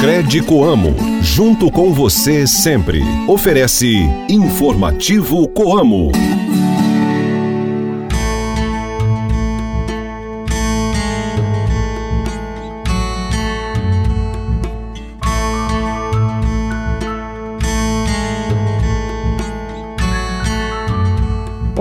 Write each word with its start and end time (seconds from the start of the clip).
Cred 0.00 0.40
Coamo, 0.46 0.96
junto 1.20 1.70
com 1.70 1.92
você 1.92 2.46
sempre. 2.46 3.02
Oferece 3.28 3.98
Informativo 4.30 5.46
Coamo. 5.48 6.10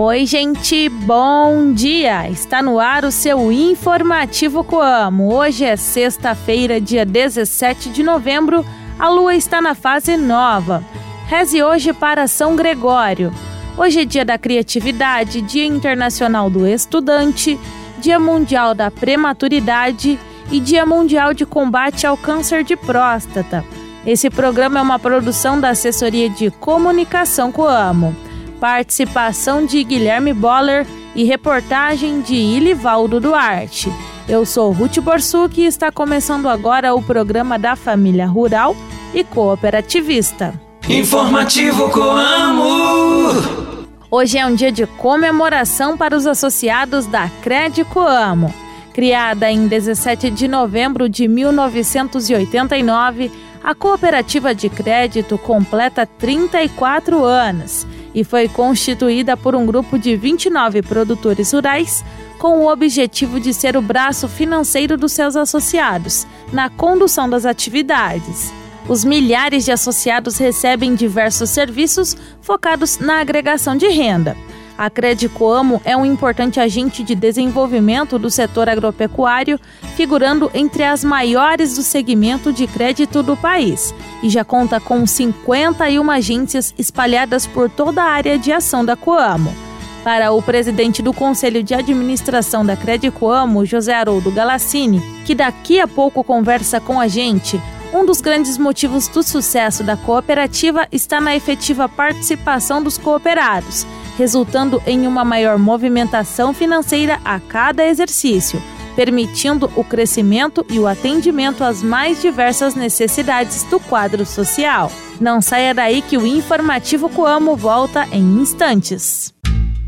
Oi, 0.09 0.25
gente, 0.25 0.89
bom 0.89 1.71
dia! 1.71 2.27
Está 2.31 2.63
no 2.63 2.79
ar 2.79 3.05
o 3.05 3.11
seu 3.11 3.51
Informativo 3.51 4.63
Coamo. 4.63 5.31
Hoje 5.31 5.63
é 5.63 5.75
sexta-feira, 5.75 6.81
dia 6.81 7.05
17 7.05 7.91
de 7.91 8.01
novembro. 8.01 8.65
A 8.97 9.07
lua 9.07 9.35
está 9.35 9.61
na 9.61 9.75
fase 9.75 10.17
nova. 10.17 10.83
Reze 11.27 11.61
hoje 11.61 11.93
para 11.93 12.25
São 12.27 12.55
Gregório. 12.55 13.31
Hoje 13.77 14.01
é 14.01 14.05
dia 14.05 14.25
da 14.25 14.35
criatividade, 14.35 15.43
Dia 15.43 15.65
Internacional 15.65 16.49
do 16.49 16.65
Estudante, 16.65 17.59
Dia 17.99 18.19
Mundial 18.19 18.73
da 18.73 18.89
Prematuridade 18.89 20.17
e 20.51 20.59
Dia 20.59 20.87
Mundial 20.87 21.35
de 21.35 21.45
Combate 21.45 22.07
ao 22.07 22.17
Câncer 22.17 22.63
de 22.63 22.75
Próstata. 22.75 23.63
Esse 24.03 24.27
programa 24.31 24.79
é 24.79 24.81
uma 24.81 24.97
produção 24.97 25.61
da 25.61 25.69
Assessoria 25.69 26.31
de 26.31 26.49
Comunicação 26.49 27.51
Coamo. 27.51 28.28
Participação 28.59 29.65
de 29.65 29.81
Guilherme 29.83 30.33
Boller 30.33 30.85
e 31.15 31.23
reportagem 31.23 32.19
de 32.19 32.35
Ilivaldo 32.35 33.19
Duarte. 33.19 33.89
Eu 34.27 34.45
sou 34.45 34.71
Ruth 34.71 34.99
Borsuk 34.99 35.61
e 35.61 35.65
está 35.65 35.91
começando 35.91 36.49
agora 36.49 36.93
o 36.93 37.01
programa 37.01 37.57
da 37.57 37.77
Família 37.77 38.27
Rural 38.27 38.75
e 39.13 39.23
Cooperativista. 39.23 40.59
Informativo 40.89 41.89
Coamo! 41.89 43.87
Hoje 44.11 44.37
é 44.37 44.45
um 44.45 44.53
dia 44.53 44.71
de 44.71 44.85
comemoração 44.85 45.97
para 45.97 46.15
os 46.15 46.27
associados 46.27 47.05
da 47.05 47.29
Cred 47.41 47.85
Coamo. 47.85 48.53
Criada 48.93 49.49
em 49.49 49.67
17 49.67 50.29
de 50.31 50.47
novembro 50.47 51.07
de 51.07 51.27
1989, 51.27 53.31
a 53.63 53.73
cooperativa 53.73 54.53
de 54.53 54.67
crédito 54.67 55.37
completa 55.37 56.05
34 56.05 57.23
anos 57.23 57.87
e 58.13 58.23
foi 58.23 58.47
constituída 58.47 59.37
por 59.37 59.55
um 59.55 59.65
grupo 59.65 59.97
de 59.97 60.15
29 60.15 60.81
produtores 60.81 61.51
rurais 61.51 62.03
com 62.37 62.59
o 62.59 62.71
objetivo 62.71 63.39
de 63.39 63.53
ser 63.53 63.75
o 63.75 63.81
braço 63.81 64.27
financeiro 64.27 64.97
dos 64.97 65.11
seus 65.11 65.35
associados 65.35 66.25
na 66.51 66.69
condução 66.69 67.29
das 67.29 67.45
atividades. 67.45 68.51
Os 68.87 69.05
milhares 69.05 69.65
de 69.65 69.71
associados 69.71 70.37
recebem 70.37 70.95
diversos 70.95 71.51
serviços 71.51 72.17
focados 72.41 72.97
na 72.97 73.19
agregação 73.19 73.75
de 73.75 73.87
renda. 73.87 74.35
A 74.79 74.89
Credicoamo 74.89 75.81
é 75.83 75.97
um 75.97 76.05
importante 76.05 76.57
agente 76.57 77.03
de 77.03 77.13
desenvolvimento 77.13 78.17
do 78.17 78.29
setor 78.29 78.69
agropecuário, 78.69 79.59
figurando 79.97 80.49
entre 80.53 80.85
as 80.85 81.03
maiores 81.03 81.75
do 81.75 81.83
segmento 81.83 82.53
de 82.53 82.65
crédito 82.65 83.21
do 83.21 83.35
país, 83.35 83.93
e 84.23 84.29
já 84.29 84.45
conta 84.45 84.79
com 84.79 85.05
51 85.05 86.09
agências 86.09 86.73
espalhadas 86.77 87.45
por 87.45 87.69
toda 87.69 88.01
a 88.01 88.09
área 88.09 88.39
de 88.39 88.53
ação 88.53 88.85
da 88.85 88.95
Coamo. 88.95 89.53
Para 90.01 90.31
o 90.31 90.41
presidente 90.41 91.01
do 91.01 91.11
Conselho 91.11 91.61
de 91.61 91.73
Administração 91.73 92.65
da 92.65 92.77
Credicoamo, 92.77 93.65
José 93.65 93.93
Haroldo 93.93 94.31
Galassini, 94.31 95.01
que 95.25 95.35
daqui 95.35 95.81
a 95.81 95.89
pouco 95.89 96.23
conversa 96.23 96.79
com 96.79 97.01
a 97.01 97.07
gente, 97.09 97.61
um 97.93 98.05
dos 98.05 98.21
grandes 98.21 98.57
motivos 98.57 99.09
do 99.09 99.23
sucesso 99.23 99.83
da 99.83 99.97
cooperativa 99.97 100.87
está 100.89 101.19
na 101.19 101.35
efetiva 101.35 101.89
participação 101.89 102.81
dos 102.81 102.97
cooperados 102.97 103.85
resultando 104.19 104.83
em 104.85 105.07
uma 105.07 105.23
maior 105.23 105.57
movimentação 105.57 106.53
financeira 106.53 107.21
a 107.23 107.39
cada 107.39 107.87
exercício, 107.87 108.61
permitindo 108.93 109.71
o 109.77 109.83
crescimento 109.83 110.65
e 110.69 110.77
o 110.77 110.85
atendimento 110.85 111.63
às 111.63 111.81
mais 111.81 112.21
diversas 112.21 112.75
necessidades 112.75 113.63
do 113.63 113.79
quadro 113.79 114.25
social. 114.25 114.91
Não 115.21 115.41
saia 115.41 115.73
daí 115.73 116.01
que 116.01 116.17
o 116.17 116.27
informativo 116.27 117.07
Coamo 117.07 117.55
volta 117.55 118.05
em 118.11 118.41
instantes. 118.41 119.33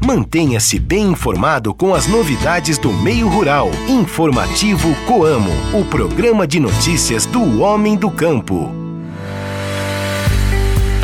Mantenha-se 0.03 0.79
bem 0.79 1.09
informado 1.11 1.73
com 1.73 1.94
as 1.94 2.07
novidades 2.07 2.78
do 2.78 2.91
meio 2.94 3.28
rural. 3.28 3.69
Informativo 3.89 4.95
Coamo, 5.05 5.51
o 5.78 5.84
programa 5.84 6.47
de 6.47 6.57
notícias 6.57 7.25
do 7.25 7.61
homem 7.61 7.97
do 7.97 8.09
campo. 8.09 8.91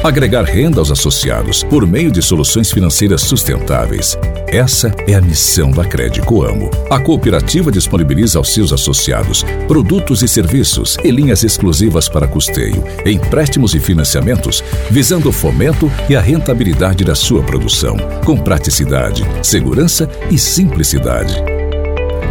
Agregar 0.08 0.46
renda 0.46 0.80
aos 0.80 0.90
associados 0.90 1.64
por 1.64 1.86
meio 1.86 2.10
de 2.10 2.22
soluções 2.22 2.72
financeiras 2.72 3.24
sustentáveis. 3.24 4.18
Essa 4.48 4.96
é 5.06 5.14
a 5.14 5.20
missão 5.20 5.70
da 5.70 5.84
Crédito 5.84 6.42
Amo. 6.42 6.72
A 6.90 6.98
cooperativa 6.98 7.70
disponibiliza 7.70 8.38
aos 8.38 8.54
seus 8.54 8.72
associados 8.72 9.44
produtos 9.68 10.24
e 10.24 10.28
serviços 10.30 10.98
e 11.04 11.12
linhas 11.12 11.44
exclusivas 11.44 12.08
para 12.08 12.26
custeio, 12.26 12.82
empréstimos 13.06 13.76
e 13.76 13.82
financiamentos, 13.82 14.64
visando 14.90 15.28
o 15.28 15.34
fomento 15.34 15.92
e 16.10 16.16
a 16.16 16.22
rentabilidade 16.22 17.04
da 17.04 17.14
sua 17.14 17.44
produção, 17.44 17.98
com 18.24 18.38
praticidade, 18.38 19.26
segurança 19.44 20.10
e 20.32 20.38
simplicidade. 20.38 21.36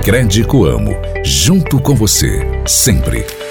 Crédito 0.03 0.65
Amo, 0.65 0.97
junto 1.23 1.79
com 1.79 1.95
você, 1.95 2.41
sempre. 2.67 3.46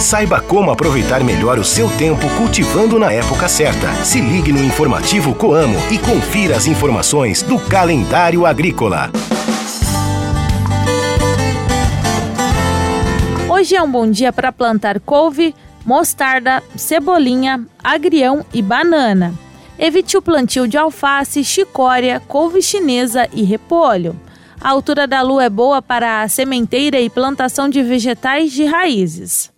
Saiba 0.00 0.42
como 0.42 0.70
aproveitar 0.70 1.24
melhor 1.24 1.58
o 1.58 1.64
seu 1.64 1.88
tempo 1.96 2.28
cultivando 2.36 2.98
na 2.98 3.10
época 3.10 3.48
certa. 3.48 3.92
Se 4.04 4.20
ligue 4.20 4.52
no 4.52 4.62
informativo 4.62 5.34
Coamo 5.34 5.78
e 5.90 5.98
confira 5.98 6.54
as 6.54 6.66
informações 6.66 7.42
do 7.42 7.58
calendário 7.58 8.44
agrícola. 8.44 9.10
Hoje 13.48 13.74
é 13.74 13.82
um 13.82 13.90
bom 13.90 14.08
dia 14.08 14.30
para 14.34 14.52
plantar 14.52 15.00
couve, 15.00 15.54
mostarda, 15.84 16.62
cebolinha, 16.76 17.66
agrião 17.82 18.44
e 18.52 18.60
banana. 18.60 19.32
Evite 19.78 20.16
o 20.16 20.22
plantio 20.22 20.68
de 20.68 20.76
alface, 20.76 21.42
chicória, 21.42 22.20
couve 22.28 22.60
chinesa 22.60 23.28
e 23.32 23.42
repolho. 23.42 24.14
A 24.60 24.70
altura 24.70 25.06
da 25.06 25.22
lua 25.22 25.44
é 25.44 25.50
boa 25.50 25.80
para 25.80 26.20
a 26.20 26.28
sementeira 26.28 27.00
e 27.00 27.08
plantação 27.08 27.68
de 27.68 27.82
vegetais 27.82 28.52
de 28.52 28.64
raízes. 28.66 29.50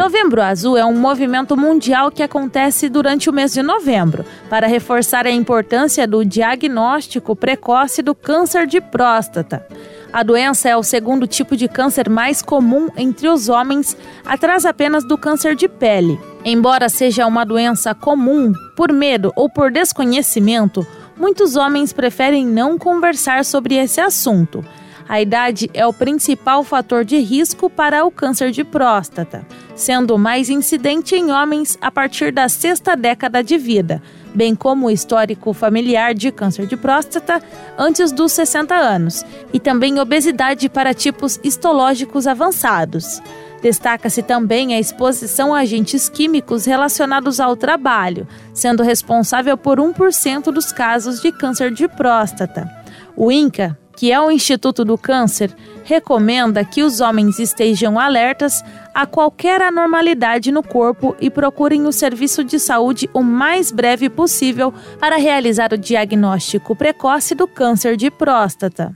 Novembro 0.00 0.40
Azul 0.40 0.78
é 0.78 0.84
um 0.86 0.96
movimento 0.96 1.54
mundial 1.54 2.10
que 2.10 2.22
acontece 2.22 2.88
durante 2.88 3.28
o 3.28 3.32
mês 3.34 3.52
de 3.52 3.62
novembro 3.62 4.24
para 4.48 4.66
reforçar 4.66 5.26
a 5.26 5.30
importância 5.30 6.06
do 6.06 6.24
diagnóstico 6.24 7.36
precoce 7.36 8.00
do 8.00 8.14
câncer 8.14 8.66
de 8.66 8.80
próstata. 8.80 9.66
A 10.10 10.22
doença 10.22 10.70
é 10.70 10.74
o 10.74 10.82
segundo 10.82 11.26
tipo 11.26 11.54
de 11.54 11.68
câncer 11.68 12.08
mais 12.08 12.40
comum 12.40 12.88
entre 12.96 13.28
os 13.28 13.50
homens, 13.50 13.94
atrás 14.24 14.64
apenas 14.64 15.04
do 15.04 15.18
câncer 15.18 15.54
de 15.54 15.68
pele. 15.68 16.18
Embora 16.46 16.88
seja 16.88 17.26
uma 17.26 17.44
doença 17.44 17.94
comum, 17.94 18.54
por 18.74 18.90
medo 18.90 19.34
ou 19.36 19.50
por 19.50 19.70
desconhecimento, 19.70 20.86
muitos 21.14 21.56
homens 21.56 21.92
preferem 21.92 22.46
não 22.46 22.78
conversar 22.78 23.44
sobre 23.44 23.74
esse 23.74 24.00
assunto. 24.00 24.64
A 25.10 25.20
idade 25.20 25.68
é 25.74 25.84
o 25.84 25.92
principal 25.92 26.62
fator 26.62 27.04
de 27.04 27.18
risco 27.18 27.68
para 27.68 28.04
o 28.04 28.12
câncer 28.12 28.52
de 28.52 28.62
próstata, 28.62 29.44
sendo 29.74 30.16
mais 30.16 30.48
incidente 30.48 31.16
em 31.16 31.32
homens 31.32 31.76
a 31.80 31.90
partir 31.90 32.30
da 32.30 32.48
sexta 32.48 32.94
década 32.94 33.42
de 33.42 33.58
vida, 33.58 34.00
bem 34.32 34.54
como 34.54 34.86
o 34.86 34.90
histórico 34.90 35.52
familiar 35.52 36.14
de 36.14 36.30
câncer 36.30 36.64
de 36.64 36.76
próstata 36.76 37.42
antes 37.76 38.12
dos 38.12 38.30
60 38.30 38.72
anos, 38.72 39.26
e 39.52 39.58
também 39.58 39.98
obesidade 39.98 40.68
para 40.68 40.94
tipos 40.94 41.40
histológicos 41.42 42.28
avançados. 42.28 43.20
Destaca-se 43.60 44.22
também 44.22 44.76
a 44.76 44.78
exposição 44.78 45.52
a 45.52 45.58
agentes 45.58 46.08
químicos 46.08 46.66
relacionados 46.66 47.40
ao 47.40 47.56
trabalho, 47.56 48.28
sendo 48.54 48.84
responsável 48.84 49.56
por 49.56 49.80
1% 49.80 50.52
dos 50.52 50.70
casos 50.70 51.20
de 51.20 51.32
câncer 51.32 51.72
de 51.72 51.88
próstata. 51.88 52.70
O 53.16 53.32
INCA, 53.32 53.76
que 53.96 54.12
é 54.12 54.20
o 54.20 54.30
Instituto 54.30 54.84
do 54.84 54.96
Câncer, 54.96 55.54
recomenda 55.84 56.64
que 56.64 56.82
os 56.82 57.00
homens 57.00 57.38
estejam 57.38 57.98
alertas 57.98 58.62
a 58.94 59.06
qualquer 59.06 59.60
anormalidade 59.60 60.52
no 60.52 60.62
corpo 60.62 61.16
e 61.20 61.28
procurem 61.28 61.86
o 61.86 61.92
serviço 61.92 62.44
de 62.44 62.58
saúde 62.58 63.08
o 63.12 63.22
mais 63.22 63.70
breve 63.70 64.08
possível 64.08 64.72
para 64.98 65.16
realizar 65.16 65.72
o 65.72 65.78
diagnóstico 65.78 66.74
precoce 66.76 67.34
do 67.34 67.46
câncer 67.46 67.96
de 67.96 68.10
próstata. 68.10 68.94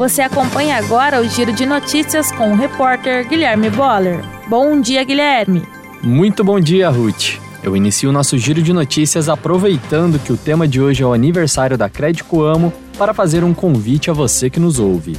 Você 0.00 0.22
acompanha 0.22 0.78
agora 0.78 1.20
o 1.20 1.28
Giro 1.28 1.52
de 1.52 1.66
Notícias 1.66 2.32
com 2.32 2.52
o 2.52 2.56
repórter 2.56 3.28
Guilherme 3.28 3.68
Boller. 3.68 4.24
Bom 4.48 4.80
dia, 4.80 5.04
Guilherme! 5.04 5.79
Muito 6.02 6.42
bom 6.42 6.58
dia, 6.58 6.88
Ruth. 6.88 7.38
Eu 7.62 7.76
inicio 7.76 8.08
o 8.08 8.12
nosso 8.12 8.38
giro 8.38 8.62
de 8.62 8.72
notícias 8.72 9.28
aproveitando 9.28 10.18
que 10.18 10.32
o 10.32 10.36
tema 10.36 10.66
de 10.66 10.80
hoje 10.80 11.02
é 11.02 11.06
o 11.06 11.12
aniversário 11.12 11.76
da 11.76 11.90
Crédito 11.90 12.42
Amo 12.42 12.72
para 12.96 13.12
fazer 13.12 13.44
um 13.44 13.52
convite 13.52 14.08
a 14.08 14.14
você 14.14 14.48
que 14.48 14.58
nos 14.58 14.78
ouve. 14.78 15.18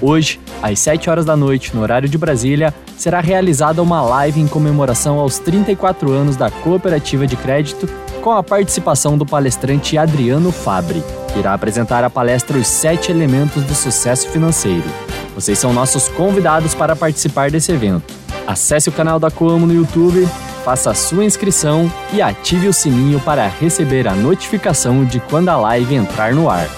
Hoje, 0.00 0.40
às 0.62 0.78
7 0.78 1.10
horas 1.10 1.26
da 1.26 1.36
noite, 1.36 1.76
no 1.76 1.82
horário 1.82 2.08
de 2.08 2.16
Brasília, 2.16 2.72
será 2.96 3.20
realizada 3.20 3.82
uma 3.82 4.00
live 4.00 4.40
em 4.40 4.48
comemoração 4.48 5.18
aos 5.18 5.38
34 5.38 6.10
anos 6.10 6.34
da 6.34 6.50
Cooperativa 6.50 7.26
de 7.26 7.36
Crédito, 7.36 7.86
com 8.22 8.30
a 8.30 8.42
participação 8.42 9.18
do 9.18 9.26
palestrante 9.26 9.98
Adriano 9.98 10.50
Fabre, 10.50 11.04
que 11.30 11.40
irá 11.40 11.52
apresentar 11.52 12.04
a 12.04 12.10
palestra 12.10 12.56
Os 12.56 12.68
Sete 12.68 13.12
Elementos 13.12 13.62
do 13.64 13.74
Sucesso 13.74 14.30
Financeiro. 14.30 14.88
Vocês 15.34 15.58
são 15.58 15.74
nossos 15.74 16.08
convidados 16.08 16.74
para 16.74 16.96
participar 16.96 17.50
desse 17.50 17.70
evento. 17.70 18.21
Acesse 18.46 18.88
o 18.88 18.92
canal 18.92 19.18
da 19.18 19.30
Coamo 19.30 19.66
no 19.66 19.74
YouTube, 19.74 20.28
faça 20.64 20.90
a 20.90 20.94
sua 20.94 21.24
inscrição 21.24 21.90
e 22.12 22.20
ative 22.20 22.68
o 22.68 22.72
sininho 22.72 23.20
para 23.20 23.46
receber 23.46 24.08
a 24.08 24.14
notificação 24.14 25.04
de 25.04 25.20
quando 25.20 25.48
a 25.48 25.56
live 25.56 25.94
entrar 25.94 26.34
no 26.34 26.50
ar. 26.50 26.68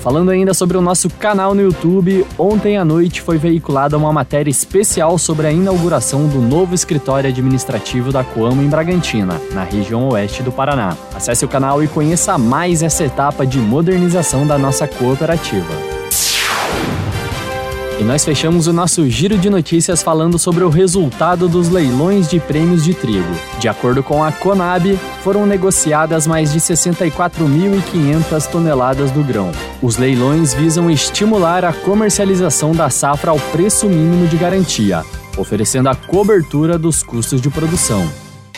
Falando 0.00 0.30
ainda 0.30 0.54
sobre 0.54 0.76
o 0.76 0.80
nosso 0.80 1.10
canal 1.10 1.54
no 1.54 1.60
YouTube, 1.60 2.24
ontem 2.38 2.78
à 2.78 2.84
noite 2.84 3.20
foi 3.20 3.36
veiculada 3.36 3.98
uma 3.98 4.12
matéria 4.12 4.50
especial 4.50 5.18
sobre 5.18 5.48
a 5.48 5.52
inauguração 5.52 6.26
do 6.26 6.40
novo 6.40 6.74
escritório 6.74 7.28
administrativo 7.28 8.10
da 8.10 8.24
Coamo 8.24 8.62
em 8.62 8.68
Bragantina, 8.68 9.40
na 9.52 9.64
região 9.64 10.08
oeste 10.08 10.42
do 10.42 10.52
Paraná. 10.52 10.96
Acesse 11.14 11.44
o 11.44 11.48
canal 11.48 11.82
e 11.82 11.88
conheça 11.88 12.38
mais 12.38 12.82
essa 12.82 13.04
etapa 13.04 13.44
de 13.44 13.58
modernização 13.58 14.46
da 14.46 14.56
nossa 14.56 14.86
cooperativa. 14.86 15.97
E 18.00 18.04
nós 18.04 18.24
fechamos 18.24 18.68
o 18.68 18.72
nosso 18.72 19.10
giro 19.10 19.36
de 19.36 19.50
notícias 19.50 20.04
falando 20.04 20.38
sobre 20.38 20.62
o 20.62 20.68
resultado 20.68 21.48
dos 21.48 21.68
leilões 21.68 22.28
de 22.28 22.38
prêmios 22.38 22.84
de 22.84 22.94
trigo. 22.94 23.28
De 23.58 23.66
acordo 23.68 24.04
com 24.04 24.22
a 24.22 24.30
Conab, 24.30 24.96
foram 25.24 25.44
negociadas 25.44 26.24
mais 26.24 26.52
de 26.52 26.60
64.500 26.60 28.46
toneladas 28.46 29.10
do 29.10 29.24
grão. 29.24 29.50
Os 29.82 29.96
leilões 29.96 30.54
visam 30.54 30.88
estimular 30.88 31.64
a 31.64 31.72
comercialização 31.72 32.70
da 32.70 32.88
safra 32.88 33.32
ao 33.32 33.38
preço 33.38 33.88
mínimo 33.88 34.28
de 34.28 34.36
garantia, 34.36 35.04
oferecendo 35.36 35.88
a 35.88 35.94
cobertura 35.96 36.78
dos 36.78 37.02
custos 37.02 37.40
de 37.40 37.50
produção. 37.50 38.08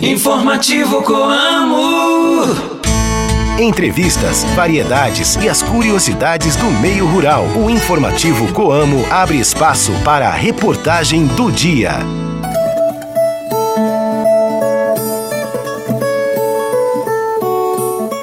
Informativo 0.03 1.03
Coamo 1.03 2.80
entrevistas, 3.63 4.45
variedades 4.55 5.37
e 5.37 5.49
as 5.49 5.63
curiosidades 5.63 6.57
do 6.57 6.67
meio 6.81 7.07
rural. 7.07 7.45
O 7.57 7.69
informativo 7.69 8.53
Coamo 8.53 9.05
abre 9.11 9.39
espaço 9.39 9.93
para 10.05 10.29
a 10.29 10.33
reportagem 10.33 11.27
do 11.27 11.53
dia. 11.53 11.93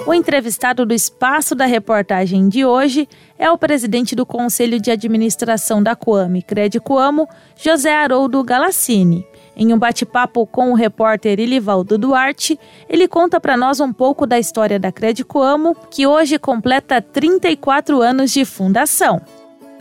O 0.06 0.14
entrevistado 0.14 0.86
do 0.86 0.94
espaço 0.94 1.54
da 1.54 1.66
reportagem 1.66 2.50
de 2.50 2.66
hoje 2.66 3.08
é 3.38 3.52
o 3.52 3.58
presidente 3.58 4.16
do 4.16 4.26
Conselho 4.26 4.80
de 4.80 4.90
Administração 4.90 5.84
da 5.84 5.96
Coame, 5.96 6.42
Crede 6.42 6.80
Coamo, 6.80 7.28
José 7.56 7.94
Haroldo 7.94 8.44
Galassini. 8.44 9.26
Em 9.60 9.74
um 9.74 9.80
bate-papo 9.80 10.46
com 10.46 10.72
o 10.72 10.76
repórter 10.76 11.40
Ilivaldo 11.40 11.98
Duarte, 11.98 12.60
ele 12.88 13.08
conta 13.08 13.42
para 13.42 13.58
nós 13.58 13.80
um 13.80 13.92
pouco 13.92 14.28
da 14.28 14.38
história 14.38 14.78
da 14.80 14.92
Credicoamo, 14.92 15.76
que 15.90 16.06
hoje 16.06 16.38
completa 16.38 17.02
34 17.02 18.00
anos 18.00 18.32
de 18.32 18.46
fundação. 18.46 19.20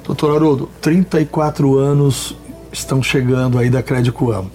Doutor 0.03 0.35
Haroldo, 0.35 0.71
34 0.81 1.77
anos 1.77 2.35
estão 2.73 3.03
chegando 3.03 3.59
aí 3.59 3.69
da 3.69 3.83
Credicoamo. 3.83 4.51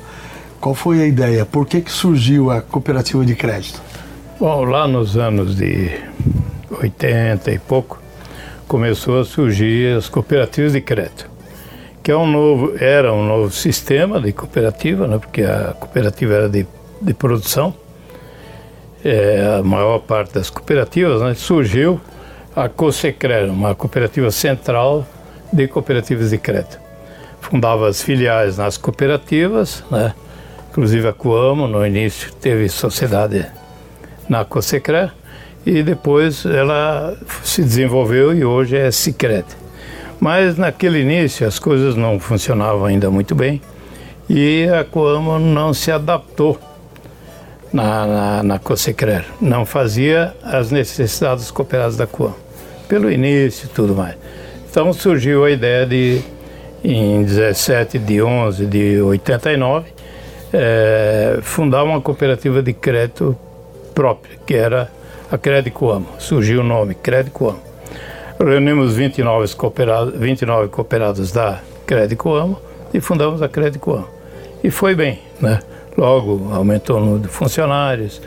Qual 0.60 0.74
foi 0.74 1.04
a 1.04 1.06
ideia? 1.06 1.46
Por 1.46 1.68
que, 1.68 1.82
que 1.82 1.92
surgiu 1.92 2.50
a 2.50 2.60
cooperativa 2.60 3.24
de 3.24 3.36
crédito? 3.36 3.80
Bom, 4.40 4.64
lá 4.64 4.88
nos 4.88 5.18
anos 5.18 5.56
de 5.56 6.00
80 6.72 7.52
e 7.52 7.60
pouco, 7.60 8.02
começou 8.68 9.20
a 9.20 9.26
surgir 9.26 9.96
as 9.96 10.10
cooperativas 10.10 10.74
de 10.74 10.82
crédito 10.82 11.31
que 12.04 12.12
é 12.12 12.18
um 12.18 12.26
novo, 12.26 12.74
era 12.80 13.14
um 13.14 13.26
novo 13.26 13.52
sistema 13.52 14.20
de 14.20 14.32
cooperativa, 14.32 15.08
né, 15.08 15.18
porque 15.20 15.44
a 15.44 15.74
cooperativa 15.80 16.34
era 16.34 16.50
de, 16.50 16.66
de 17.02 17.14
produção, 17.14 17.74
é, 19.04 19.58
a 19.60 19.64
maior 19.64 20.00
parte 20.00 20.34
das 20.34 20.50
cooperativas, 20.50 21.22
né, 21.22 21.34
surgiu 21.34 22.00
a 22.56 22.68
COSECRE, 22.68 23.50
uma 23.50 23.76
cooperativa 23.76 24.32
central 24.32 25.06
de 25.54 25.68
cooperativas 25.68 26.32
de 26.32 26.38
crédito. 26.38 26.80
Fundava 27.40 27.88
as 27.88 28.02
filiais 28.02 28.58
nas 28.58 28.78
cooperativas, 28.78 29.84
né, 29.92 30.14
inclusive 30.70 31.08
a 31.08 31.14
Coamo, 31.14 31.68
no 31.68 31.86
início 31.86 32.32
teve 32.34 32.68
sociedade 32.70 33.46
na 34.28 34.44
COSECRE, 34.46 35.12
e 35.66 35.84
depois 35.84 36.46
ela 36.46 37.16
se 37.44 37.62
desenvolveu 37.62 38.34
e 38.34 38.44
hoje 38.44 38.76
é 38.76 38.90
Sicredi. 38.90 39.62
Mas 40.22 40.56
naquele 40.56 41.02
início 41.02 41.48
as 41.48 41.58
coisas 41.58 41.96
não 41.96 42.20
funcionavam 42.20 42.86
ainda 42.86 43.10
muito 43.10 43.34
bem 43.34 43.60
e 44.30 44.68
a 44.70 44.84
Coamo 44.84 45.40
não 45.40 45.74
se 45.74 45.92
adaptou 45.92 46.60
na, 47.74 48.06
na, 48.06 48.44
na 48.44 48.60
Cosecrer, 48.60 49.26
não 49.42 49.66
fazia 49.66 50.36
as 50.44 50.70
necessidades 50.70 51.50
cooperadas 51.50 51.98
da 51.98 52.06
Coamo, 52.06 52.36
pelo 52.88 53.12
início 53.12 53.66
e 53.66 53.70
tudo 53.70 53.96
mais. 53.96 54.16
Então 54.70 54.94
surgiu 54.94 55.44
a 55.44 55.50
ideia 55.50 55.88
de, 55.88 56.22
em 56.84 57.24
17 57.24 57.98
de 57.98 58.22
11 58.22 58.68
de 58.68 59.02
89, 59.02 59.90
é, 60.54 61.40
fundar 61.42 61.84
uma 61.84 62.00
cooperativa 62.00 62.62
de 62.62 62.74
crédito 62.74 63.36
própria, 63.96 64.38
que 64.46 64.54
era 64.54 64.92
a 65.32 65.38
Crédito 65.38 65.74
Coamo. 65.74 66.06
Surgiu 66.20 66.62
o 66.62 66.64
nome, 66.64 66.94
Crédito 66.94 67.32
Coamo. 67.32 67.71
Reunimos 68.44 68.96
29 68.96 69.56
cooperados, 69.56 70.16
29 70.18 70.68
cooperados 70.70 71.32
da 71.32 71.62
Crédito 71.86 72.34
Amo 72.34 72.60
e 72.92 73.00
fundamos 73.00 73.40
a 73.44 73.48
Crédito 73.48 73.94
Amo. 73.94 74.08
E 74.64 74.72
foi 74.72 74.96
bem, 74.96 75.20
né? 75.40 75.60
Logo 75.96 76.52
aumentou 76.52 76.98
o 76.98 77.00
número 77.00 77.20
de 77.20 77.28
funcionários 77.28 78.20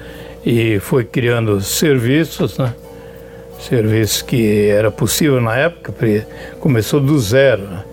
e 0.46 0.78
foi 0.78 1.04
criando 1.04 1.60
serviços, 1.60 2.56
né? 2.58 2.72
Serviços 3.58 4.22
que 4.22 4.68
era 4.68 4.88
possível 4.88 5.40
na 5.40 5.56
época, 5.56 5.90
porque 5.90 6.22
começou 6.60 7.00
do 7.00 7.18
zero. 7.18 7.62
Né? 7.62 7.84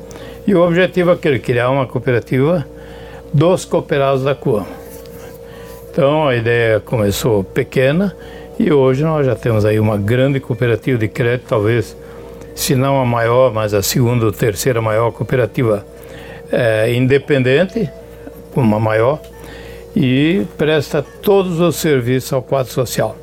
E 0.45 0.53
o 0.53 0.61
objetivo 0.61 1.09
é 1.09 1.13
aquele, 1.13 1.39
criar 1.39 1.71
uma 1.71 1.87
cooperativa 1.87 2.63
dos 3.33 3.65
cooperados 3.65 4.23
da 4.23 4.35
Coamo. 4.35 4.67
Então 5.89 6.27
a 6.27 6.35
ideia 6.35 6.79
começou 6.79 7.43
pequena 7.43 8.15
e 8.59 8.71
hoje 8.71 9.03
nós 9.03 9.25
já 9.25 9.35
temos 9.35 9.65
aí 9.65 9.79
uma 9.79 9.97
grande 9.97 10.39
cooperativa 10.39 10.99
de 10.99 11.07
crédito, 11.07 11.47
talvez 11.47 11.95
se 12.61 12.75
não 12.75 13.01
a 13.01 13.05
maior, 13.05 13.51
mas 13.51 13.73
a 13.73 13.81
segunda 13.81 14.25
ou 14.25 14.31
terceira 14.31 14.79
maior 14.81 15.11
cooperativa 15.11 15.83
é, 16.51 16.93
independente, 16.93 17.89
uma 18.55 18.79
maior, 18.79 19.19
e 19.95 20.45
presta 20.59 21.01
todos 21.01 21.59
os 21.59 21.77
serviços 21.77 22.31
ao 22.31 22.43
quadro 22.43 22.71
social, 22.71 23.17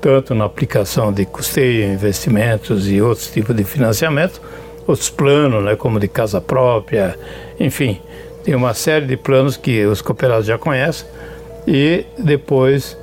tanto 0.00 0.34
na 0.34 0.46
aplicação 0.46 1.12
de 1.12 1.26
custeio, 1.26 1.92
investimentos 1.92 2.90
e 2.90 3.00
outros 3.02 3.28
tipos 3.28 3.54
de 3.54 3.62
financiamento, 3.62 4.40
outros 4.86 5.10
planos, 5.10 5.62
né, 5.62 5.76
como 5.76 6.00
de 6.00 6.08
casa 6.08 6.40
própria, 6.40 7.14
enfim, 7.60 8.00
tem 8.42 8.54
uma 8.54 8.72
série 8.72 9.04
de 9.04 9.18
planos 9.18 9.58
que 9.58 9.84
os 9.84 10.00
cooperados 10.00 10.46
já 10.46 10.56
conhecem, 10.56 11.06
e 11.66 12.06
depois 12.18 12.96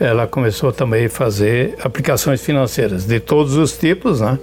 ela 0.00 0.26
começou 0.26 0.72
também 0.72 1.06
a 1.06 1.10
fazer 1.10 1.76
aplicações 1.80 2.40
financeiras 2.40 3.04
de 3.04 3.20
todos 3.20 3.54
os 3.54 3.78
tipos, 3.78 4.20
né? 4.20 4.36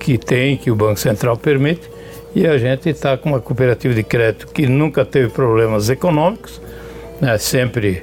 Que 0.00 0.16
tem, 0.16 0.56
que 0.56 0.70
o 0.70 0.74
Banco 0.74 0.98
Central 0.98 1.36
permite, 1.36 1.88
e 2.34 2.46
a 2.46 2.56
gente 2.56 2.88
está 2.88 3.16
com 3.16 3.28
uma 3.28 3.40
cooperativa 3.40 3.94
de 3.94 4.02
crédito 4.02 4.48
que 4.48 4.66
nunca 4.66 5.04
teve 5.04 5.28
problemas 5.28 5.90
econômicos, 5.90 6.60
né, 7.20 7.36
sempre, 7.36 8.02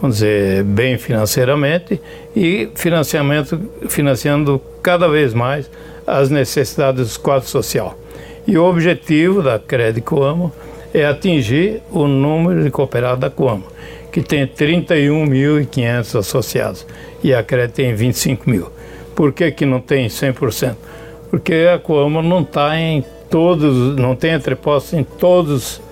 vamos 0.00 0.16
dizer, 0.16 0.64
bem 0.64 0.96
financeiramente, 0.96 2.00
e 2.34 2.70
financiamento, 2.74 3.60
financiando 3.88 4.60
cada 4.82 5.08
vez 5.08 5.34
mais 5.34 5.70
as 6.06 6.30
necessidades 6.30 7.14
do 7.14 7.20
quadro 7.20 7.48
social. 7.48 7.98
E 8.46 8.56
o 8.56 8.64
objetivo 8.64 9.42
da 9.42 9.58
Crédito 9.58 10.04
Coamo 10.04 10.52
é 10.94 11.04
atingir 11.04 11.82
o 11.90 12.06
número 12.06 12.64
de 12.64 12.70
cooperados 12.70 13.20
da 13.20 13.28
Coamo, 13.28 13.64
que 14.10 14.22
tem 14.22 14.46
31.500 14.46 16.18
associados, 16.18 16.86
e 17.22 17.34
a 17.34 17.42
Crédito 17.42 17.76
tem 17.76 17.94
25 17.94 18.48
mil. 18.48 18.70
Por 19.14 19.32
que, 19.32 19.50
que 19.50 19.66
não 19.66 19.80
tem 19.80 20.06
100%? 20.06 20.76
Porque 21.30 21.68
a 21.72 21.78
Coamo 21.78 22.22
não 22.22 22.40
está 22.40 22.78
em 22.78 23.04
todos, 23.30 23.96
não 23.96 24.14
tem 24.14 24.34
entreposto 24.34 24.96
em 24.96 25.04
todos 25.04 25.80
os 25.80 25.82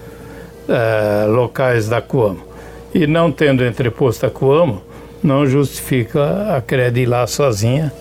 é, 0.68 1.26
locais 1.26 1.88
da 1.88 2.00
Coamo. 2.00 2.42
E 2.94 3.06
não 3.06 3.32
tendo 3.32 3.64
entreposto 3.64 4.24
a 4.26 4.30
Coamo, 4.30 4.82
não 5.22 5.46
justifica 5.46 6.56
a 6.56 6.60
Cred 6.60 7.00
ir 7.00 7.06
lá 7.06 7.26
sozinha 7.26 7.92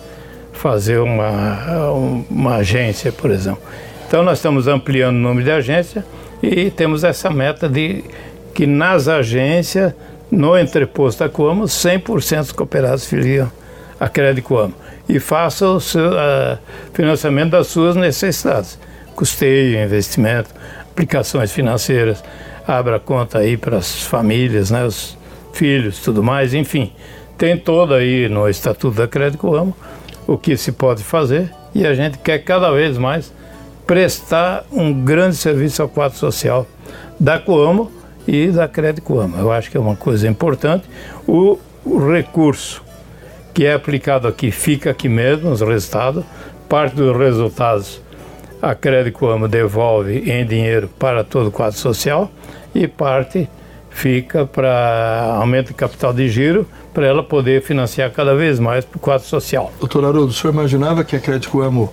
fazer 0.52 0.98
uma, 0.98 1.90
uma 2.30 2.56
agência, 2.56 3.10
por 3.10 3.30
exemplo. 3.30 3.62
Então 4.06 4.22
nós 4.22 4.38
estamos 4.38 4.68
ampliando 4.68 5.16
o 5.16 5.18
número 5.18 5.44
de 5.44 5.50
agência 5.50 6.04
e 6.42 6.70
temos 6.70 7.02
essa 7.02 7.30
meta 7.30 7.68
de 7.68 8.04
que 8.54 8.66
nas 8.66 9.08
agências 9.08 9.92
no 10.30 10.58
entreposto 10.58 11.24
da 11.24 11.28
Coamo, 11.28 11.64
100% 11.64 12.38
dos 12.38 12.52
cooperados 12.52 13.06
filiam 13.06 13.50
a 14.04 14.08
Crédito 14.08 14.44
Coamo 14.44 14.74
e 15.08 15.18
façam 15.18 15.76
o 15.76 15.80
seu, 15.80 16.10
uh, 16.10 16.58
financiamento 16.92 17.52
das 17.52 17.68
suas 17.68 17.96
necessidades. 17.96 18.78
Custeio, 19.16 19.82
investimento, 19.82 20.50
aplicações 20.90 21.50
financeiras, 21.50 22.22
abra 22.66 23.00
conta 23.00 23.38
aí 23.38 23.56
para 23.56 23.78
as 23.78 24.02
famílias, 24.02 24.70
né, 24.70 24.84
os 24.84 25.16
filhos, 25.54 26.00
tudo 26.00 26.22
mais, 26.22 26.52
enfim. 26.52 26.92
Tem 27.38 27.56
todo 27.56 27.94
aí 27.94 28.28
no 28.28 28.46
Estatuto 28.48 28.96
da 28.96 29.08
Crédito 29.08 29.38
Coamo 29.38 29.74
o 30.26 30.36
que 30.36 30.54
se 30.56 30.72
pode 30.72 31.02
fazer 31.02 31.50
e 31.74 31.86
a 31.86 31.94
gente 31.94 32.18
quer 32.18 32.38
cada 32.40 32.70
vez 32.70 32.98
mais 32.98 33.32
prestar 33.86 34.64
um 34.70 34.92
grande 34.92 35.36
serviço 35.36 35.80
ao 35.80 35.88
quadro 35.88 36.18
social 36.18 36.66
da 37.18 37.38
Coamo 37.38 37.90
e 38.28 38.48
da 38.48 38.68
Crédito 38.68 39.02
Coamo. 39.02 39.38
Eu 39.38 39.50
acho 39.50 39.70
que 39.70 39.76
é 39.78 39.80
uma 39.80 39.96
coisa 39.96 40.28
importante. 40.28 40.84
O, 41.26 41.58
o 41.84 42.10
recurso 42.10 42.84
que 43.54 43.64
é 43.64 43.72
aplicado 43.72 44.26
aqui 44.26 44.50
fica 44.50 44.90
aqui 44.90 45.08
mesmo, 45.08 45.50
os 45.50 45.60
resultados. 45.60 46.24
Parte 46.68 46.96
dos 46.96 47.16
resultados 47.16 48.02
a 48.60 48.74
Crédito 48.74 49.18
Coamo 49.18 49.46
devolve 49.46 50.30
em 50.30 50.44
dinheiro 50.44 50.88
para 50.98 51.22
todo 51.22 51.48
o 51.48 51.52
quadro 51.52 51.78
social 51.78 52.30
e 52.74 52.88
parte 52.88 53.48
fica 53.90 54.44
para 54.44 55.36
aumento 55.38 55.68
de 55.68 55.74
capital 55.74 56.12
de 56.12 56.28
giro 56.28 56.66
para 56.92 57.06
ela 57.06 57.22
poder 57.22 57.62
financiar 57.62 58.10
cada 58.10 58.34
vez 58.34 58.58
mais 58.58 58.84
para 58.84 58.96
o 58.96 59.00
quadro 59.00 59.26
social. 59.26 59.72
Doutor 59.78 60.04
Haroldo, 60.04 60.28
o 60.28 60.32
senhor 60.32 60.52
imaginava 60.52 61.04
que 61.04 61.14
a 61.14 61.20
Crédito 61.20 61.50
Coamo 61.50 61.92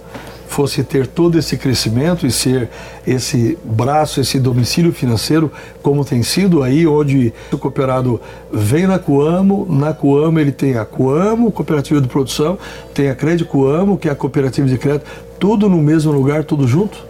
fosse 0.51 0.83
ter 0.83 1.07
todo 1.07 1.39
esse 1.39 1.57
crescimento 1.57 2.27
e 2.27 2.31
ser 2.31 2.67
esse 3.07 3.57
braço, 3.63 4.19
esse 4.19 4.37
domicílio 4.37 4.91
financeiro, 4.91 5.49
como 5.81 6.03
tem 6.03 6.21
sido 6.23 6.61
aí, 6.61 6.85
onde 6.85 7.33
o 7.51 7.57
cooperado 7.57 8.19
vem 8.51 8.85
na 8.85 8.99
Coamo, 8.99 9.65
na 9.69 9.93
Coamo 9.93 10.39
ele 10.39 10.51
tem 10.51 10.77
a 10.77 10.83
Coamo, 10.83 11.51
Cooperativa 11.53 12.01
de 12.01 12.07
Produção, 12.07 12.59
tem 12.93 13.09
a 13.09 13.15
Crédito 13.15 13.47
Coamo, 13.47 13.97
que 13.97 14.09
é 14.09 14.11
a 14.11 14.15
cooperativa 14.15 14.67
de 14.67 14.77
crédito, 14.77 15.05
tudo 15.39 15.69
no 15.69 15.77
mesmo 15.77 16.11
lugar, 16.11 16.43
tudo 16.43 16.67
junto? 16.67 17.01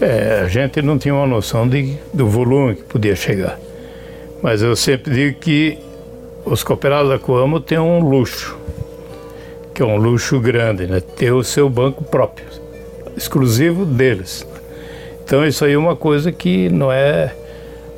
É, 0.00 0.42
a 0.44 0.48
gente 0.48 0.80
não 0.80 0.96
tinha 0.96 1.14
uma 1.14 1.26
noção 1.26 1.68
de, 1.68 1.96
do 2.14 2.28
volume 2.28 2.76
que 2.76 2.84
podia 2.84 3.16
chegar. 3.16 3.58
Mas 4.40 4.62
eu 4.62 4.76
sempre 4.76 5.12
digo 5.12 5.40
que 5.40 5.76
os 6.44 6.62
cooperados 6.62 7.10
da 7.10 7.18
Coamo 7.18 7.58
têm 7.58 7.80
um 7.80 7.98
luxo, 7.98 8.56
que 9.74 9.82
é 9.82 9.84
um 9.84 9.96
luxo 9.96 10.38
grande, 10.38 10.86
né? 10.86 11.00
Ter 11.00 11.32
o 11.32 11.42
seu 11.42 11.68
banco 11.68 12.04
próprio 12.04 12.65
exclusivo 13.16 13.84
deles. 13.84 14.46
Então 15.24 15.46
isso 15.46 15.64
aí 15.64 15.72
é 15.72 15.78
uma 15.78 15.96
coisa 15.96 16.30
que 16.30 16.68
não 16.68 16.92
é 16.92 17.34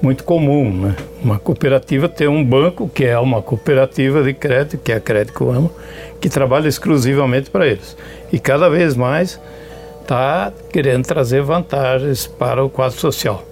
muito 0.01 0.25
comum, 0.25 0.73
né? 0.73 0.97
Uma 1.23 1.39
cooperativa 1.39 2.09
ter 2.09 2.29
um 2.29 2.45
banco 2.45 2.89
que 2.89 3.05
é 3.05 3.19
uma 3.19 3.43
cooperativa 3.43 4.23
de 4.23 4.33
crédito, 4.33 4.79
que 4.79 4.93
é 4.93 4.97
a 4.97 5.01
Crédito 5.01 5.51
amo, 5.51 5.71
que 6.21 6.29
trabalha 6.29 6.69
exclusivamente 6.69 7.51
para 7.51 7.67
eles. 7.67 7.97
E 8.33 8.39
cada 8.39 8.69
vez 8.69 8.95
mais 8.95 9.41
está 10.01 10.53
querendo 10.73 11.05
trazer 11.05 11.43
vantagens 11.43 12.27
para 12.27 12.65
o 12.65 12.71
quadro 12.71 12.99
social. 12.99 13.45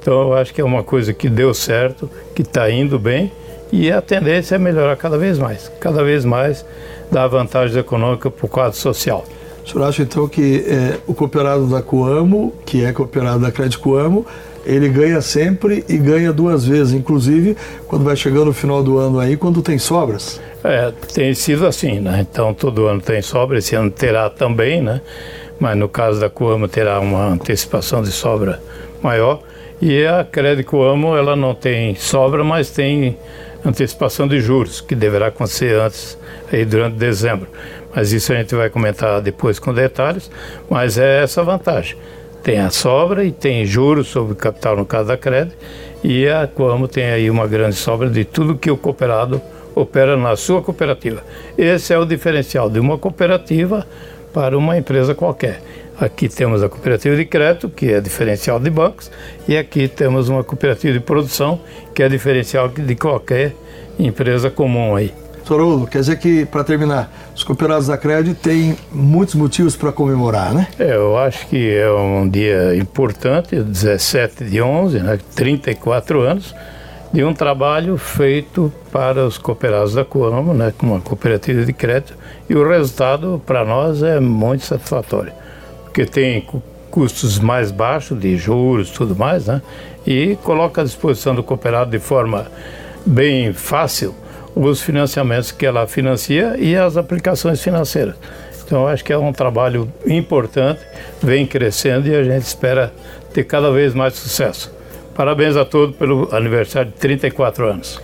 Então 0.00 0.20
eu 0.22 0.34
acho 0.34 0.54
que 0.54 0.60
é 0.60 0.64
uma 0.64 0.82
coisa 0.82 1.12
que 1.12 1.28
deu 1.28 1.52
certo, 1.52 2.10
que 2.34 2.42
está 2.42 2.70
indo 2.70 2.98
bem 2.98 3.30
e 3.70 3.92
a 3.92 4.00
tendência 4.00 4.56
é 4.56 4.58
melhorar 4.58 4.96
cada 4.96 5.16
vez 5.16 5.38
mais, 5.38 5.70
cada 5.78 6.02
vez 6.02 6.24
mais 6.24 6.64
dar 7.12 7.28
vantagens 7.28 7.76
econômicas 7.76 8.32
para 8.32 8.46
o 8.46 8.48
quadro 8.48 8.76
social. 8.76 9.24
O 9.64 9.68
senhor 9.68 9.84
acha 9.86 10.02
então 10.02 10.26
que 10.26 10.64
é, 10.66 10.98
o 11.06 11.14
cooperado 11.14 11.66
da 11.66 11.82
Coamo, 11.82 12.52
que 12.64 12.84
é 12.84 12.92
cooperado 12.92 13.40
da 13.40 13.52
Crédito 13.52 13.80
Coamo, 13.80 14.26
ele 14.64 14.88
ganha 14.88 15.20
sempre 15.20 15.84
e 15.88 15.96
ganha 15.96 16.32
duas 16.32 16.66
vezes, 16.66 16.92
inclusive 16.92 17.56
quando 17.86 18.04
vai 18.04 18.16
chegando 18.16 18.46
no 18.46 18.52
final 18.52 18.82
do 18.82 18.98
ano 18.98 19.18
aí, 19.18 19.36
quando 19.36 19.62
tem 19.62 19.78
sobras? 19.78 20.40
É, 20.62 20.92
tem 21.14 21.32
sido 21.34 21.66
assim, 21.66 22.00
né? 22.00 22.26
Então 22.28 22.52
todo 22.52 22.86
ano 22.86 23.00
tem 23.00 23.22
sobra, 23.22 23.58
esse 23.58 23.74
ano 23.74 23.90
terá 23.90 24.28
também, 24.28 24.82
né? 24.82 25.00
Mas 25.58 25.76
no 25.76 25.88
caso 25.88 26.20
da 26.20 26.28
Coamo 26.28 26.68
terá 26.68 27.00
uma 27.00 27.28
antecipação 27.28 28.02
de 28.02 28.10
sobra 28.10 28.60
maior. 29.02 29.40
E 29.80 30.04
a 30.06 30.24
Crédito 30.24 30.66
Coamo, 30.66 31.16
ela 31.16 31.34
não 31.34 31.54
tem 31.54 31.94
sobra, 31.94 32.44
mas 32.44 32.70
tem 32.70 33.16
antecipação 33.64 34.28
de 34.28 34.40
juros, 34.40 34.80
que 34.80 34.94
deverá 34.94 35.28
acontecer 35.28 35.78
antes, 35.80 36.18
aí 36.52 36.64
durante 36.64 36.96
dezembro 36.96 37.48
mas 37.94 38.12
isso 38.12 38.32
a 38.32 38.36
gente 38.36 38.54
vai 38.54 38.70
comentar 38.70 39.20
depois 39.20 39.58
com 39.58 39.72
detalhes, 39.72 40.30
mas 40.68 40.98
é 40.98 41.22
essa 41.22 41.42
vantagem. 41.42 41.96
Tem 42.42 42.58
a 42.58 42.70
sobra 42.70 43.24
e 43.24 43.32
tem 43.32 43.66
juros 43.66 44.08
sobre 44.08 44.34
capital 44.34 44.76
no 44.76 44.86
caso 44.86 45.08
da 45.08 45.16
crédito, 45.16 45.56
e 46.02 46.26
a 46.28 46.46
Coamo 46.46 46.88
tem 46.88 47.04
aí 47.04 47.28
uma 47.28 47.46
grande 47.46 47.76
sobra 47.76 48.08
de 48.08 48.24
tudo 48.24 48.56
que 48.56 48.70
o 48.70 48.76
cooperado 48.76 49.40
opera 49.74 50.16
na 50.16 50.36
sua 50.36 50.62
cooperativa. 50.62 51.22
Esse 51.56 51.92
é 51.92 51.98
o 51.98 52.04
diferencial 52.04 52.70
de 52.70 52.80
uma 52.80 52.96
cooperativa 52.96 53.86
para 54.32 54.56
uma 54.56 54.78
empresa 54.78 55.14
qualquer. 55.14 55.60
Aqui 56.00 56.30
temos 56.30 56.62
a 56.62 56.68
cooperativa 56.68 57.14
de 57.14 57.26
crédito, 57.26 57.68
que 57.68 57.92
é 57.92 58.00
diferencial 58.00 58.58
de 58.58 58.70
bancos, 58.70 59.10
e 59.46 59.58
aqui 59.58 59.86
temos 59.86 60.30
uma 60.30 60.42
cooperativa 60.42 60.94
de 60.94 61.00
produção, 61.00 61.60
que 61.94 62.02
é 62.02 62.08
diferencial 62.08 62.68
de 62.68 62.94
qualquer 62.94 63.54
empresa 63.98 64.48
comum 64.48 64.96
aí. 64.96 65.12
Doutor 65.50 65.88
quer 65.88 65.98
dizer 65.98 66.16
que, 66.16 66.46
para 66.46 66.62
terminar, 66.62 67.10
os 67.34 67.42
cooperados 67.42 67.88
da 67.88 67.98
Cred 67.98 68.34
têm 68.34 68.76
muitos 68.92 69.34
motivos 69.34 69.74
para 69.74 69.90
comemorar, 69.90 70.54
né? 70.54 70.68
É, 70.78 70.94
eu 70.94 71.18
acho 71.18 71.44
que 71.48 71.74
é 71.74 71.90
um 71.90 72.28
dia 72.28 72.76
importante, 72.76 73.56
17 73.56 74.44
de 74.44 74.62
11, 74.62 75.00
né, 75.00 75.18
34 75.34 76.20
anos, 76.20 76.54
de 77.12 77.24
um 77.24 77.34
trabalho 77.34 77.96
feito 77.96 78.72
para 78.92 79.26
os 79.26 79.38
cooperados 79.38 79.92
da 79.92 80.04
Coamo, 80.04 80.54
né, 80.54 80.72
com 80.78 80.86
uma 80.86 81.00
cooperativa 81.00 81.64
de 81.64 81.72
crédito, 81.72 82.16
e 82.48 82.54
o 82.54 82.64
resultado 82.68 83.42
para 83.44 83.64
nós 83.64 84.04
é 84.04 84.20
muito 84.20 84.64
satisfatório, 84.64 85.32
porque 85.82 86.06
tem 86.06 86.46
custos 86.92 87.40
mais 87.40 87.72
baixos 87.72 88.20
de 88.20 88.36
juros 88.36 88.90
tudo 88.90 89.16
mais, 89.16 89.46
né, 89.46 89.60
e 90.06 90.38
coloca 90.44 90.82
à 90.82 90.84
disposição 90.84 91.34
do 91.34 91.42
cooperado 91.42 91.90
de 91.90 91.98
forma 91.98 92.46
bem 93.04 93.52
fácil 93.52 94.14
os 94.54 94.80
financiamentos 94.82 95.52
que 95.52 95.64
ela 95.64 95.86
financia 95.86 96.56
e 96.58 96.76
as 96.76 96.96
aplicações 96.96 97.62
financeiras. 97.62 98.16
Então, 98.64 98.86
acho 98.86 99.04
que 99.04 99.12
é 99.12 99.18
um 99.18 99.32
trabalho 99.32 99.92
importante, 100.06 100.80
vem 101.20 101.46
crescendo 101.46 102.06
e 102.06 102.14
a 102.14 102.22
gente 102.22 102.44
espera 102.44 102.92
ter 103.32 103.44
cada 103.44 103.70
vez 103.70 103.94
mais 103.94 104.14
sucesso. 104.14 104.72
Parabéns 105.14 105.56
a 105.56 105.64
todos 105.64 105.96
pelo 105.96 106.34
aniversário 106.34 106.90
de 106.92 106.96
34 106.98 107.66
anos. 107.68 108.00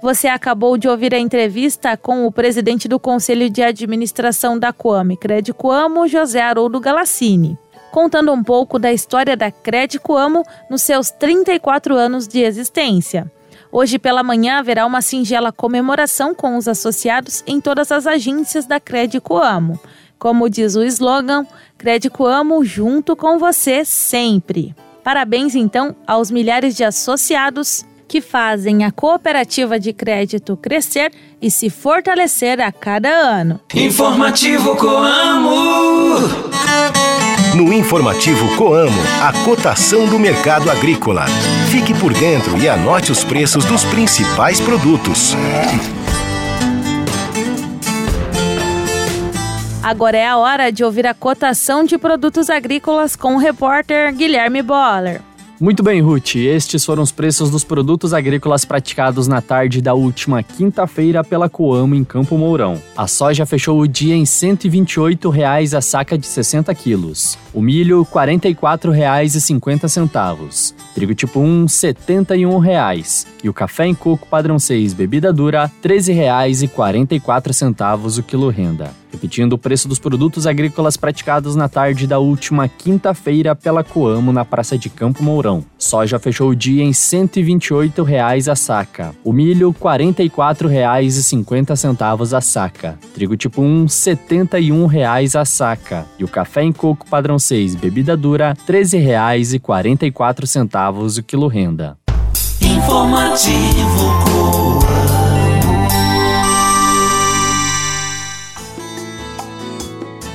Você 0.00 0.28
acabou 0.28 0.78
de 0.78 0.88
ouvir 0.88 1.12
a 1.12 1.18
entrevista 1.18 1.96
com 1.96 2.24
o 2.24 2.30
presidente 2.30 2.86
do 2.86 3.00
Conselho 3.00 3.50
de 3.50 3.60
Administração 3.60 4.56
da 4.56 4.72
Coame, 4.72 5.16
Cred 5.16 5.52
Coamo, 5.52 6.06
José 6.06 6.40
Haroldo 6.40 6.78
Galassini, 6.78 7.58
contando 7.90 8.32
um 8.32 8.44
pouco 8.44 8.78
da 8.78 8.92
história 8.92 9.36
da 9.36 9.50
Cred 9.50 9.98
Coamo 9.98 10.44
nos 10.70 10.82
seus 10.82 11.10
34 11.10 11.96
anos 11.96 12.28
de 12.28 12.40
existência. 12.40 13.28
Hoje 13.70 13.98
pela 13.98 14.22
manhã 14.22 14.58
haverá 14.58 14.86
uma 14.86 15.02
singela 15.02 15.52
comemoração 15.52 16.34
com 16.34 16.56
os 16.56 16.66
associados 16.66 17.42
em 17.46 17.60
todas 17.60 17.92
as 17.92 18.06
agências 18.06 18.66
da 18.66 18.80
Crédito 18.80 19.36
Amo. 19.36 19.78
Como 20.18 20.48
diz 20.48 20.74
o 20.74 20.82
slogan, 20.82 21.46
Crédito 21.76 22.26
Amo 22.26 22.64
junto 22.64 23.14
com 23.14 23.38
você 23.38 23.84
sempre. 23.84 24.74
Parabéns 25.04 25.54
então 25.54 25.94
aos 26.06 26.30
milhares 26.30 26.76
de 26.76 26.84
associados 26.84 27.84
que 28.08 28.20
fazem 28.22 28.84
a 28.84 28.90
cooperativa 28.90 29.78
de 29.78 29.92
crédito 29.92 30.56
crescer 30.56 31.12
e 31.40 31.50
se 31.50 31.68
fortalecer 31.68 32.60
a 32.60 32.72
cada 32.72 33.10
ano. 33.10 33.60
Informativo 33.74 34.74
Coamo. 34.76 36.16
No 37.58 37.72
informativo 37.72 38.54
Coamo, 38.56 39.02
a 39.20 39.32
cotação 39.44 40.06
do 40.06 40.16
mercado 40.16 40.70
agrícola. 40.70 41.26
Fique 41.68 41.92
por 41.92 42.14
dentro 42.14 42.56
e 42.56 42.68
anote 42.68 43.10
os 43.10 43.24
preços 43.24 43.64
dos 43.64 43.82
principais 43.82 44.60
produtos. 44.60 45.34
Agora 49.82 50.16
é 50.16 50.24
a 50.24 50.36
hora 50.36 50.70
de 50.70 50.84
ouvir 50.84 51.04
a 51.04 51.12
cotação 51.12 51.82
de 51.82 51.98
produtos 51.98 52.48
agrícolas 52.48 53.16
com 53.16 53.34
o 53.34 53.38
repórter 53.38 54.14
Guilherme 54.14 54.62
Boller. 54.62 55.20
Muito 55.60 55.82
bem, 55.82 56.00
Ruth. 56.00 56.36
Estes 56.36 56.84
foram 56.84 57.02
os 57.02 57.10
preços 57.10 57.50
dos 57.50 57.64
produtos 57.64 58.14
agrícolas 58.14 58.64
praticados 58.64 59.26
na 59.26 59.42
tarde 59.42 59.82
da 59.82 59.92
última 59.92 60.40
quinta-feira 60.40 61.24
pela 61.24 61.48
Coamo 61.48 61.96
em 61.96 62.04
Campo 62.04 62.38
Mourão. 62.38 62.80
A 62.96 63.08
soja 63.08 63.44
fechou 63.44 63.80
o 63.80 63.88
dia 63.88 64.14
em 64.14 64.20
R$ 64.20 64.26
128,00 64.26 65.76
a 65.76 65.80
saca 65.80 66.16
de 66.16 66.28
60 66.28 66.72
quilos. 66.76 67.36
O 67.52 67.60
milho, 67.60 68.02
R$ 68.02 68.08
44,50. 68.08 70.74
Trigo 70.94 71.12
tipo 71.12 71.40
1, 71.40 71.62
R$ 71.62 71.66
71,00. 71.66 73.26
E 73.42 73.48
o 73.48 73.54
café 73.54 73.86
em 73.86 73.96
coco 73.96 74.28
padrão 74.28 74.60
6 74.60 74.94
bebida 74.94 75.32
dura, 75.32 75.68
R$ 75.82 75.82
13,44 75.82 78.18
o 78.18 78.22
quilo 78.22 78.48
renda. 78.48 78.92
Repetindo 79.10 79.54
o 79.54 79.58
preço 79.58 79.88
dos 79.88 79.98
produtos 79.98 80.46
agrícolas 80.46 80.96
praticados 80.96 81.56
na 81.56 81.68
tarde 81.68 82.06
da 82.06 82.18
última 82.18 82.68
quinta-feira 82.68 83.56
pela 83.56 83.82
Coamo 83.82 84.32
na 84.32 84.44
Praça 84.44 84.78
de 84.78 84.90
Campo 84.90 85.22
Mourão. 85.22 85.64
Soja 85.78 86.18
fechou 86.18 86.50
o 86.50 86.56
dia 86.56 86.82
em 86.82 86.92
128 86.92 88.02
reais 88.02 88.48
a 88.48 88.54
saca. 88.54 89.14
O 89.24 89.32
milho, 89.32 89.70
R$ 89.70 89.76
44,50 89.80 92.36
a 92.36 92.40
saca. 92.40 92.98
Trigo 93.14 93.36
tipo 93.36 93.62
1, 93.62 93.86
71 93.88 94.86
reais 94.86 95.36
a 95.36 95.44
saca. 95.44 96.06
E 96.18 96.24
o 96.24 96.28
café 96.28 96.62
em 96.62 96.72
coco 96.72 97.06
padrão 97.08 97.38
6, 97.38 97.76
bebida 97.76 98.16
dura, 98.16 98.56
R$ 98.66 98.72
13,44 98.72 101.18
o 101.18 101.22
quilo 101.22 101.46
renda. 101.48 101.96
Informativo 102.60 104.87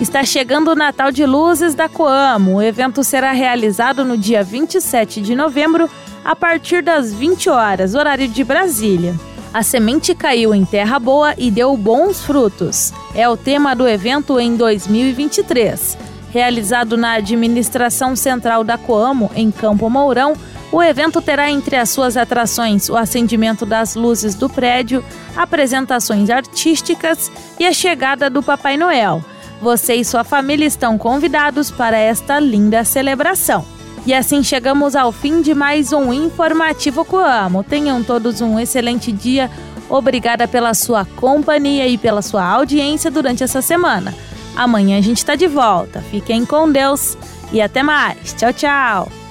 Está 0.04 0.26
chegando 0.26 0.70
o 0.70 0.76
Natal 0.76 1.14
de 1.14 1.26
Luzes 1.26 1.74
da 1.74 1.88
Coamo. 1.88 2.56
O 2.56 2.62
evento 2.62 3.06
será 3.06 3.32
realizado 3.32 4.04
no 4.04 4.18
dia 4.18 4.44
27 4.44 5.22
de 5.22 5.34
novembro, 5.34 5.90
a 6.26 6.36
partir 6.36 6.84
das 6.84 7.14
20 7.14 7.50
horas, 7.50 7.96
horário 7.96 8.28
de 8.28 8.44
Brasília. 8.44 9.16
A 9.54 9.64
semente 9.64 10.14
caiu 10.14 10.54
em 10.54 10.66
terra 10.66 11.00
boa 11.00 11.34
e 11.38 11.50
deu 11.50 11.78
bons 11.78 12.22
frutos. 12.22 12.92
É 13.16 13.30
o 13.30 13.38
tema 13.38 13.74
do 13.74 13.88
evento 13.88 14.38
em 14.42 14.58
2023. 14.58 15.98
Realizado 16.34 16.98
na 16.98 17.14
administração 17.14 18.14
central 18.14 18.62
da 18.62 18.78
Coamo, 18.78 19.32
em 19.34 19.50
Campo 19.52 19.90
Mourão, 19.90 20.34
o 20.70 20.84
evento 20.84 21.22
terá 21.22 21.50
entre 21.50 21.78
as 21.78 21.90
suas 21.90 22.18
atrações 22.18 22.90
o 22.90 22.98
acendimento 22.98 23.66
das 23.66 23.96
luzes 23.96 24.36
do 24.36 24.50
prédio, 24.50 25.02
apresentações 25.34 26.30
artísticas 26.30 27.32
e 27.58 27.66
a 27.66 27.72
chegada 27.72 28.30
do 28.30 28.44
Papai 28.44 28.76
Noel. 28.76 29.24
Você 29.64 29.96
e 29.96 30.04
sua 30.04 30.26
família 30.26 30.66
estão 30.66 30.98
convidados 30.98 31.72
para 31.72 31.98
esta 31.98 32.38
linda 32.38 32.84
celebração. 32.84 33.66
E 34.06 34.14
assim 34.14 34.44
chegamos 34.44 34.94
ao 34.94 35.10
fim 35.14 35.42
de 35.42 35.54
mais 35.54 35.94
um 35.94 36.12
Informativo 36.12 37.06
Coamo. 37.06 37.64
Tenham 37.64 38.04
todos 38.04 38.42
um 38.42 38.60
excelente 38.60 39.10
dia. 39.10 39.50
Obrigada 39.90 40.50
pela 40.50 40.74
sua 40.74 41.06
companhia 41.06 41.88
e 41.88 41.98
pela 41.98 42.22
sua 42.22 42.44
audiência 42.44 43.10
durante 43.10 43.42
essa 43.42 43.62
semana. 43.62 44.14
Amanhã 44.54 44.98
a 44.98 45.02
gente 45.02 45.20
está 45.20 45.34
de 45.34 45.48
volta. 45.48 46.02
Fiquem 46.12 46.46
com 46.46 46.70
Deus 46.70 47.18
e 47.54 47.62
até 47.62 47.82
mais. 47.82 48.34
Tchau, 48.34 48.52
tchau. 48.52 49.23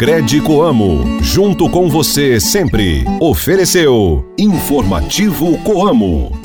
Crédito 0.00 0.62
Amo, 0.62 1.18
junto 1.20 1.68
com 1.68 1.86
você 1.86 2.40
sempre. 2.40 3.04
Ofereceu 3.20 4.24
Informativo 4.38 5.58
Coamo. 5.58 6.39